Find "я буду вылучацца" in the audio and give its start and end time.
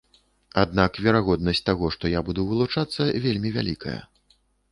2.13-3.01